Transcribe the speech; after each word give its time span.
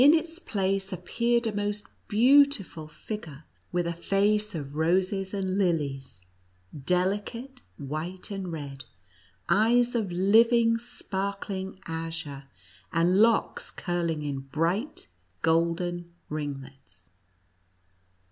85 0.03 0.19
its 0.25 0.39
place 0.39 0.91
appeared 0.91 1.45
a 1.45 1.53
most 1.55 1.85
beautiful 2.07 2.87
figure, 2.87 3.43
with 3.71 3.85
a 3.85 3.93
face 3.93 4.55
of 4.55 4.75
roses 4.75 5.31
and 5.31 5.59
lilies, 5.59 6.23
delicate 6.75 7.61
white 7.77 8.31
and 8.31 8.51
red, 8.51 8.85
eyes 9.47 9.93
of 9.93 10.11
living, 10.11 10.79
sparkling 10.79 11.79
azure, 11.85 12.45
and 12.91 13.21
locks 13.21 13.69
curling 13.69 14.23
in 14.23 14.39
bright 14.39 15.05
golden 15.43 16.11
ringlets. 16.29 17.11